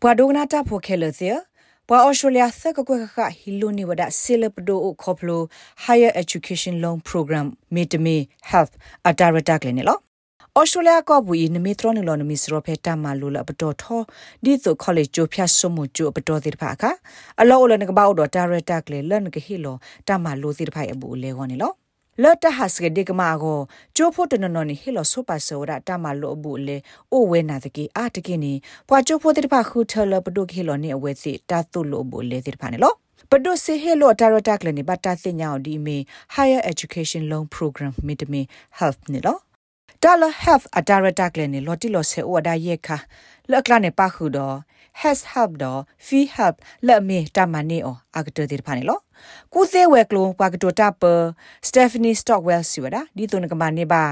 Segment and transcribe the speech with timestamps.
[0.00, 1.30] ပွာဒိုနာတာဖိုခဲလသေ
[1.88, 5.40] ပွာအော်စတြေးလျသက်ကကွက်ကခဟီလိုနီဝဒဆီလပဒိုခေါပလို
[5.84, 8.16] higher education loan program မေတမီ
[8.50, 8.72] health
[9.08, 10.00] အတာရတာကလည်းနော်
[10.58, 14.00] ဩစတြေးလျကဘူဤနမီထရနလောနမီစရဖဲတာမာလိုလပတော်ထော
[14.44, 16.82] ဒီတိုကောလိပ်ကျိုဖြတ်ဆုမှုကျိုပတော်တိဖာခ
[17.40, 19.76] အလောလနကဘောက်တော့တာရတာကလေလန်ကဟီလော
[20.08, 21.72] တာမာလိုတိဖိုင်အဘူလေခေါနေလော
[22.22, 23.58] လတ်တဟစကဒီကမာကို
[23.96, 26.76] ကျိုးဖို့တနနော်နီဟီလောဆိုပါဆိုရတာမာလိုအဘူလေ
[27.12, 28.52] အိုဝဲနာတကီအာတကီနီ
[28.88, 32.92] ပွာကျိုးဖို့တိဖာခုထလပဒုခေလောနေအဝဲစီတာတုလိုအဘူလေတိဖာနေလော
[33.30, 35.96] ပဒုစေဟေလိုတာရတာကလနေဘတာသိညာဒီမီ
[36.34, 38.40] higher education loan program မီတမီ
[38.78, 39.36] health နေလော
[40.02, 42.96] ဒါလ health အတာရတာကလနေလော်တီလောဆေအိုဒါယေခါ
[43.50, 44.56] လောက်ကလနေပါခုတော့
[45.00, 46.54] has help တော့ fee help
[46.86, 48.98] လက်မေတာမနေအောအကတတဲ့ဖာနေလော
[49.54, 51.02] ကုသေးဝဲကလုံးပါကတိုတာပ
[51.68, 54.04] စတေဖနီစတော့ဝဲစီဝဒါဒီတုန်ကမနေပါ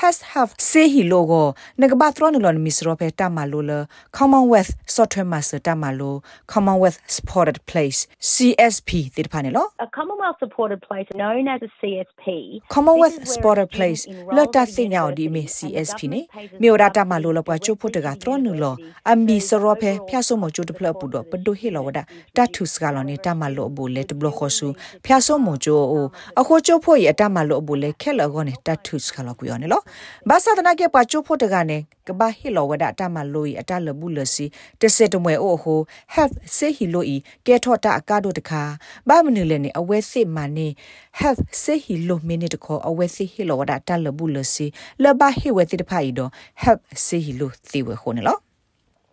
[0.00, 1.42] has have say hi logo
[1.82, 3.72] နကဘာထရနလောမီစရောဖဲတာမလိုလ
[4.18, 6.14] commonwealth software master တာမလို
[6.52, 8.00] commonwealth supported place
[8.32, 12.24] csp တိဖာနေလော a commonwealth supported place known as a csp
[12.74, 14.02] commonwealth supported place
[14.36, 16.20] လတ်တာသိညာဒီမီ csp နေ
[16.62, 18.74] မြို့ရာတာမလိုလပွားချို့ဖို့တကထရနလော
[19.10, 21.98] အမီစရောဖဲဖျာဆုမချို့တဖလပူတော့ပဒိုဟီလောဝဒ
[22.36, 24.66] တာထုစကလောနေတာမလိုဘူလေတဘလခဆူ
[25.04, 26.06] ဖျာဆုမချို့အို
[26.40, 29.80] အခုချို့ဖို့ရတာမလိုဘူလေခဲလောကောနေတာထုစကလောကူယောနေလော
[30.28, 34.46] ဘာသာတနာကေပါချိုဖို့တကနေကဘာဟီလောဝဒတာမလိုီအတလဘူးလစီ
[34.80, 35.80] တစတမွေအိုဟို
[36.14, 38.62] have စေဟီလိုဤကဲထော့တာအကားတို့တခါ
[39.08, 40.68] ဘာမနူလည်းနေအဝဲစစ်မနေ
[41.20, 44.66] have စေဟီလိုမီနစ်တခေါ်အဝဲစစ်ဟီလောဝဒတာလဘူးလစီ
[45.02, 46.30] လဘာဟီဝဲတိတဖိုင်တော့
[46.62, 48.47] have စေဟီလိုသီဝဲခုန်နော်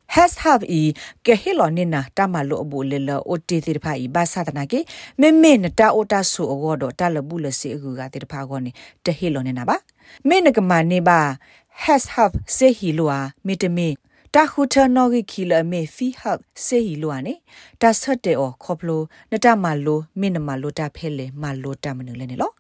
[0.07, 3.93] has have e ke hilo ni na tamalo obu le lo o te te pha
[4.05, 4.85] i ba sa tana ke
[5.17, 7.95] me me na ta o ta so o do ta le bu le se gu
[7.97, 8.71] ga te pha go ni
[9.03, 9.77] te hilo ni na ba
[10.27, 11.37] me na ka ma ni ba
[11.85, 13.97] has have se hilo a me te me
[14.35, 17.33] တာခုထနော်ဂီခီလမေဖီဟပ်စေဟီလိုအနေ
[17.81, 22.51] တာဆတ်တဲ့အော်ခေါပလိုနတမလိုမင်းနမလိုတာဖဲလေမလိုတာမနူလဲနေလော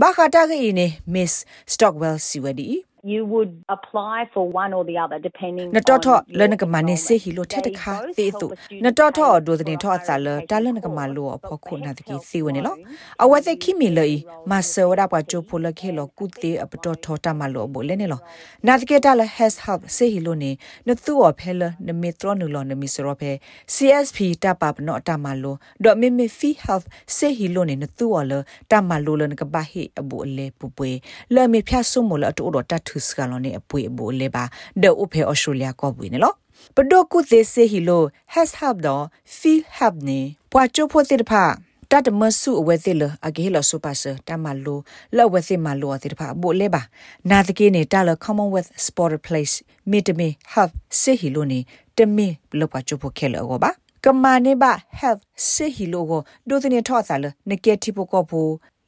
[0.00, 1.32] ဘာခတာကီနေ Miss
[1.72, 2.64] Stockwell Siwadi
[3.02, 6.82] you would apply for one or the other depending na to tho le na kama
[6.82, 9.96] ne se hi lo the ta kha te tu na to tho do de tho
[10.04, 12.60] sa le ta le na kama lo pho khu na de ki si we ne
[12.60, 12.72] lo
[13.18, 14.04] a wa se khi mi le
[14.46, 17.16] ma se wa da pa jo pho le khe lo ku te a to tho
[17.16, 18.18] ta ma lo bo le ne lo
[18.62, 20.50] na de ke ta le has help se hi lo ne
[20.86, 23.32] na tu o phe le na mi tro nu lo na mi se ro phe
[23.74, 27.64] csp ta pa no ta ma lo do mi mi fi help se hi lo
[27.64, 30.24] ne na tu o le ta ma lo le na ka ba hi a bo
[30.36, 30.92] le pu pwe
[31.34, 34.44] le mi phya su mo le to do ta ထုစကလောနေအပွေအဘိုလေပါ
[34.82, 36.36] ဒေဥဖေဩစတြေးလျကောပွေနော်
[36.76, 38.02] ပဒိုကုသေစေဟီလို
[38.34, 39.04] has help တော့
[39.38, 40.20] feel help နေ
[40.52, 41.44] ပွာချိုဖို့တိတဖာ
[41.90, 44.78] တတ်မဆုအဝဲသိလအကေလဆုပါစတမလို
[45.16, 46.82] လောဝဲသိမလိုတိတဖာဘိုလေပါ
[47.30, 49.54] နာတကေနေတာလ commonwealth sport place
[49.90, 51.58] မီတမီ have စေဟီလိုနေ
[51.96, 52.26] တမီ
[52.58, 53.70] လောပါချိုဖို့ခဲလောပါ
[54.04, 58.40] ကမာနေပါ have စေဟီလိုကိုဒိုသနေထော့စားလနကေတီပိုကောဘူ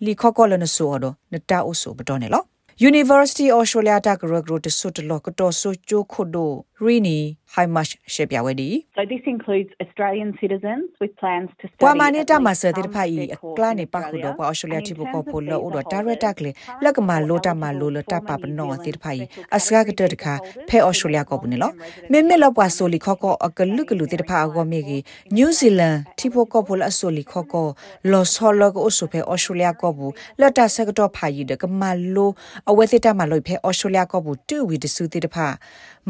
[0.05, 2.43] လီခောကောလနဆိုတော့နတာအိုဆိုဘတော်နေလော
[2.83, 7.39] University Australia ta gro gro de sut lo ko to so cho kho do rini
[7.55, 8.69] how much ရှေ့ပြဝဲဒီ
[8.99, 13.11] So this includes Australian citizens with plans to study ပွာမနီတာမဆတဲ့ဖိုင်
[13.57, 16.51] ကလနေပါခုတော့ပွာ Australia တိဘကိုပိုလို့တော့ direct ကလေ
[16.85, 19.23] လက်ကမလိုတာမလိုလတာပပနောတဲ့ဖိုင်
[19.57, 20.35] အစကားကတဲ့ခါ
[20.69, 21.75] ဖဲ Australia ကိုဘူးနော်
[22.13, 25.01] မေမေလောက်ပွာဆိုလီခောကောအကလုကလူတဲ့ဖာအကောမေကြီး
[25.37, 27.67] New Zealand တိဘကိုပိုလအဆိုလီခောကော
[28.11, 31.83] လောဆောလကောအဆိုဖဲ Australia ကိုဘူးလက်တာဆက်ကတော့ဖာကြီးတဲ့ကမ
[32.15, 32.31] လို
[32.71, 35.49] အဝဲတဲ့တာမလို့ဖဲ Australia ကိုဘူးတူဝီတဆူတဲ့ဖာ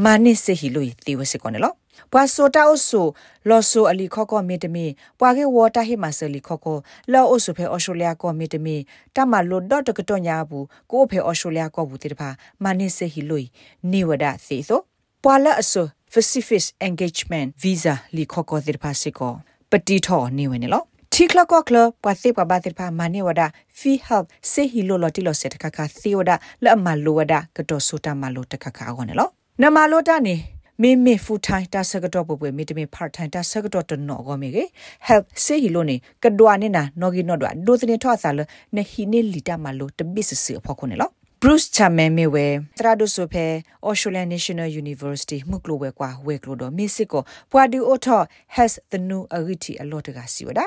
[0.04, 1.74] မာနစ်စေဟီလို့တီဝစကောနော်
[2.12, 3.06] ပွာဆိုတာအိုဆို
[3.48, 4.86] လော်ဆိုအလီခော့ကောမီတမီ
[5.18, 6.76] ပွာကေဝတာဟီမာဆလီခော့ကော
[7.12, 8.76] လော်အိုဆိုဖဲအော်စတြေးလျကောမီတမီ
[9.16, 12.28] တမလိုဒတ်တကတော့ညာဘူးကိုဖဲအော်စတြေးလျကောဘူးတိတဖာ
[12.62, 13.46] မာနစ်စေဟီလို့
[13.92, 14.80] နေဝဒစီဆို
[15.24, 19.32] ပွာလာအဆို Pacific Engagement Visa လီခော့ကောတိတဖာစီကော
[19.70, 23.42] ပတိထောနေဝင်နော်တီကလကောကလပသိပဘာတိဖာမနီဝဒ
[23.78, 26.30] ဖီဟပ်စေဟီလိုလတီလိုစက်ခခသီဝဒ
[26.64, 30.34] လအမလိုဝဒကတော့ဆိုတာမလိုတခခအောနော် နမလိုတာနေ
[30.82, 34.64] မေမေဖူထိုင်တာဆကတော့ပပွေမေတမေဖာထိုင်တာဆကတော့တနောကောမေကေ
[35.08, 38.40] help စေဟီလိုနေကဒွာနေနာနော်ဂီနော်ဒွာဒိုတနေထောဆာလ
[38.76, 41.10] နဟီနေလီတာမလိုတဘစ်စီဖောခုနေလော
[41.42, 42.44] Bruce Chamemewe
[42.78, 49.72] Traduso phe Australian National University muklowe kwa weklodo Mexico Pwadi Otho has the new agiti
[49.80, 50.64] a lot ga siwada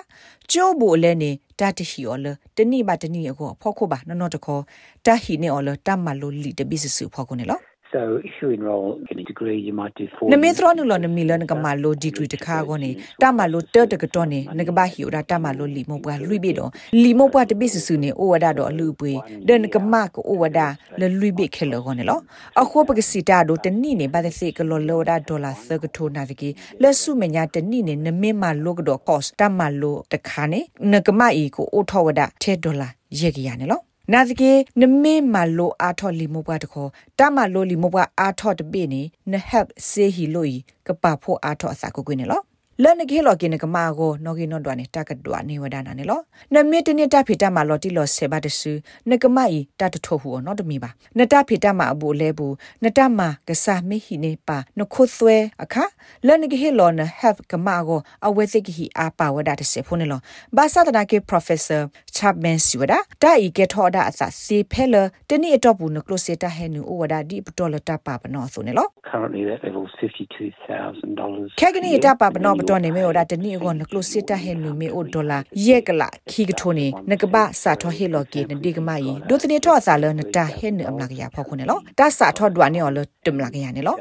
[0.49, 4.65] Jobo le ne datahi ole tani ba tani ko phokho ba no no to ko
[5.03, 7.55] tahi ne ole tamalo li de bisu phokho ne lo
[7.95, 10.27] So if you enroll in a degree, you might do four.
[10.33, 16.69] နမေသရနုလနမီလနကမလိုဒီဂရီတခါကောနေတာမလိုတတကတော့နေနကဘာဟီရာတမလိုလီမောပွားလွိပိတော့
[17.03, 19.11] လီမောပွားတပိစစုနေဩဝဒတော့အလူပွေ
[19.47, 20.59] ဒနကမကိုဩဝဒ
[20.99, 22.19] လလွိပိခဲလောကောနေလော
[22.61, 26.49] အခုပကစီတာတို့တနိနေပါတဲ့စေကလောလောဒဒေါ်လာသကထိုနာတကီ
[26.81, 30.59] လက်စုမညာတနိနေနမေမလိုကတော့ cost တမလိုတခါနေ
[30.91, 32.87] နကမအီကိုဩထောဝဒ10ဒေါ်လာ
[33.19, 33.81] ရေကရနေလော
[34.13, 40.55] နာသကေနမေမလိုအာထော်လီမိုဘွားတခေါ်တမလိုလီမိုဘွားအာထော်တပိနေနဟပ်စေဟီလိုီ
[40.87, 42.41] ကပဖို့အာထော်အစာကိုကွနေလော
[42.83, 46.19] လနကေလောကိနကမာကိုနော်ကိနော်ဒွာနေတကဒွာနေဝဒနာနေလော
[46.53, 48.71] နမေတနေတဖိတမလော်တီလောဆေဘတ်ဆူ
[49.09, 55.83] နကမိုင်တတထိုဟူနော်တမီပါနတဖိတမအဘူလဲဘူးနတမကဆာမေဟီနေပါနခုသွဲအခါ
[56.27, 60.19] လနကေဟေလောနဟပ်ကမာကိုအဝဲစိကဟီအာပါဝဒတဆေဖုန်လော
[60.57, 61.81] ဘာသာတနာကေ professor
[62.15, 64.95] chapman siwada တာဤကေထောဒအစစီဖဲလ
[65.29, 71.59] တနိအတော့ဘူးနကလိုစေတာဟဲနူဝဒဒီပတော်လတပါပနောဆိုနေလော Currently, that level is $52,000.
[71.61, 83.95] ခဲကနီတပါပနောပတော်နေမေော်ဒါတနီကိုနကလုစစ်တဟဲနူမေအိုဒေါ်လာယက်ကလာခီကထိုနေနကပစာထောဟေလော်ကေနဒီကမယီဒုတနေထောအစာလနတာဟဲနအမလာကရဖောက်ခုနေလောတဆာထောဒွာနေော်လတမလာကရနေလော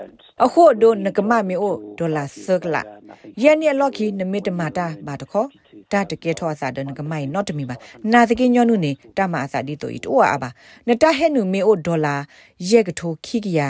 [0.44, 2.82] အခုဒိုနကမမေအိုဒေါ်လာဆကလာ
[3.42, 5.48] ယန်နီလော်ခီနမေတမတာဘာတခေါ်
[5.92, 7.76] တာတကေထောအစာဒနကမိုင်နော့တမီပါ
[8.12, 10.48] နာတကေညောနုနေတမအစာဒီတိုဤတိုအာပါ
[10.88, 12.14] နတာဟဲနူမေအိုဒေါ်လာ
[12.70, 13.60] ယက်ကထိုခီကရ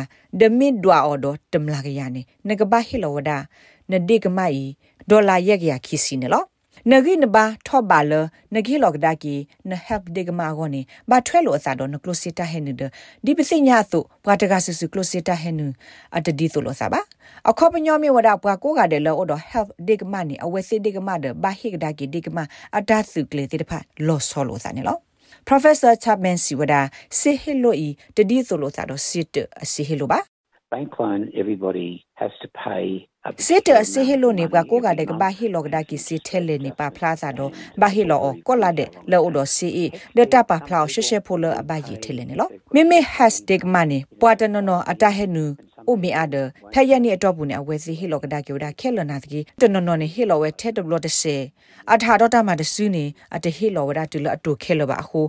[0.40, 3.38] ဒမစ်ဒွာအော်ဒတမလာကရနေနကပဟေလောဝဒါ
[3.92, 4.60] နဒီကမိုင်
[5.10, 6.44] ဒေါ်လာရက်ရခီစီနေလော
[6.90, 8.12] နဂိနဘာထောဘာလ
[8.54, 9.34] နဂိလောကဒါကီ
[9.70, 12.82] နဟပ်ဒေဂမာဂိုနေဘာထွဲလို့အစားတော့နကလိုစီတာဟဲနဒ
[13.24, 15.60] ဒီပစိညာသုဘွာတကဆဆကလိုစီတာဟဲန
[16.16, 17.00] အတဒီသုလို့စားပါ
[17.50, 22.44] အခေါပညောမြေဝဒဘွာကိုကတဲ့လောတော့ help ဒေဂမာနေအဝဲစီဒေဂမာဒဘာဟိကဒါကီဒေဂမာ
[22.78, 23.72] အတာသုကလေတိတဖ
[24.06, 24.98] လောဆောလို့စားနေလော
[25.48, 26.80] Professor Chapman Siwada
[27.20, 29.34] sehiloi tedi solo sa do sit
[29.72, 30.18] sehilo ba
[30.70, 33.06] Bank loan, everybody has to pay.
[33.26, 37.50] A စစ်တဆေဟီလိုနေဘကိုကတဲ့ကဘာဟီလောကဒါကီစစ်ထဲလေနေပါဖလာစာတော့
[37.80, 39.86] ဘာဟီလောကောလာတဲ့လောဒစီအီ
[40.16, 45.44] ဒတာပါဖလာရှေရှေဖိုလအဘယီထဲလေနေလောမေမေဟက်စတစ်မနီပွာတနနောအတဟဲနူ
[45.88, 46.34] အိုမီအာဒ
[46.72, 51.36] ဖက်ရနေအတော့ဘူးနေအဝဲစီဟီလောကဒါကျိုဒါခဲလနာတကြီးတနနောနေဟီလောဝဲထဲတဘလတဆေ
[51.92, 53.04] အထာတော့တမတဆူနေ
[53.34, 55.20] အတဟီလောဝဒါတူလအတူခဲလပါအခု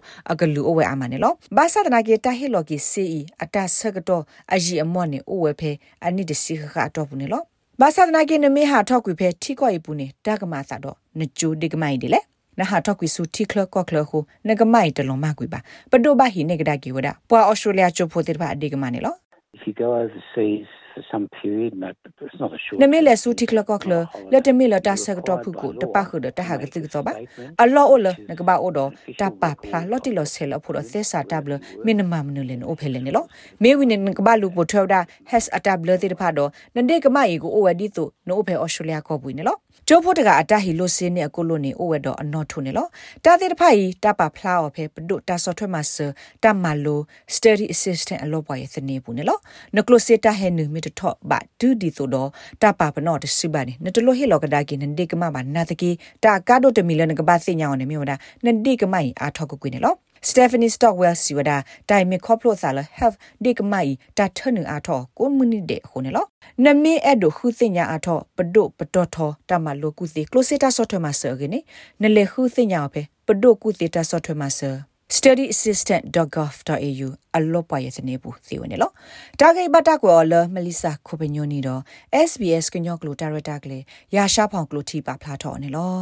[7.76, 12.22] အကလူအဝဲအမနေလောဘာသာတနာကေတဟီလောကီစီအီအတဆကတော့အဂျီအမော့နေအဝဲဖဲအနိတစီခခအတော့ဘူးနေလောဘာသာနာကိနမေဟာထောက်ကွေဖဲထိကောက်ရပူနေတာကမာစာတော့နကျိုဒီကမိုင်ဒီလေ
[12.60, 15.60] နဟာထောက်ကွေစုထိခလကော့ခလခုနကမိုင်တလုံးမကွေပါ
[15.92, 19.16] ပဒိုဘာဟိနေကဒါကီဝဒပွာအော်စတြေးလျချိုဖိုတေဘာအဒီကမနေလော
[19.58, 21.88] If you go overseas for some period, no,
[22.22, 22.80] it's not a short.
[22.82, 23.94] နမေလေစုထိခလကော့ခလ
[24.32, 27.14] လက်တမေလတာဆက်တော့ဖုကိုတပခုဒတဟာကတိကတော့ပါ
[27.62, 28.90] အလောအိုလနကဘာအိုတော့
[29.20, 31.54] တပဖလာလော်တီလော်ဆဲလဖို့တော့သက်စာတဘလ
[31.86, 33.26] မင်းနမမနလင်အိုဖဲလနေလော
[33.64, 35.00] မေဝိနေကဘာလူပိုထောက်တာ
[35.32, 39.58] has a tablet တိဖာတော့နဒေကမအီကိုအိုဝဒီတို့နိုဖဲအော်စတြေးလျကောဘူးနေလော
[39.88, 42.88] ကျိုးဖို့တကအတဟီလိုစင်းနေအကိုလိုနေအိုဝဲတော့အနော်ထုနေလော
[43.24, 45.96] တာတိတဖိုင်တပဖလာအော်ဖဲပဒုတာဆော့ထွဲမဆ
[46.44, 47.00] တမလို
[47.36, 49.38] study assistant အလောပွားရဲ့သနေဘူးနေလော
[49.76, 52.30] နကလိုစစ်တာဟဲနူမီတထော့ဘာဒူဒီဆိုတော့
[52.62, 55.90] တပပနော့တစုပါနေနတလိုဟီလောကဒါကီနန်ဒီကမဘာနာတကီ
[56.24, 59.96] တာကာဒိုတမီလနကဘာစညာောင်းနေမြို့ဒါနန်ဒီကမိုင်အာထောက်ကွကွနေလော
[60.26, 65.30] Stephanie Stockwell siwada dai me khoplo sala have dik mai ta thanu a tho ko
[65.30, 66.24] muni de ho ne lo
[66.58, 70.26] na me edo khu sinya a tho pdo pdo tho ta ma lo ku si
[70.26, 71.60] closeta software ma ser ge ne
[72.00, 74.74] ne le khu sinya phe pdo ku si ta software ma ser
[75.18, 78.94] studyassistant.gov.au အလောပွားရဲ့စနေဘူးစီဝင်နော်
[79.40, 81.82] တာဂိဘတာကောလမလီဆာခုပညိုနီတော့
[82.30, 83.84] SBS ကညော့ကလိုဒါရတာကလေး
[84.16, 85.98] ရာရှာဖောင်ကလိုတီပါဖလာတော့နေလော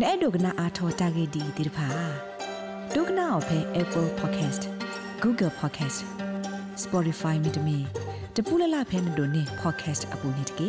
[0.00, 1.88] နဲ့ဒုကနာအာထောတာဂိဒီဒီဖာ
[2.94, 4.62] ဒုကနာအဖဲ Apple Podcast
[5.22, 5.98] Google Podcast
[6.84, 7.78] Spotify မြေတမီ
[8.36, 10.60] တပူလလဖဲနေတို့နေ podcast အပူနေတက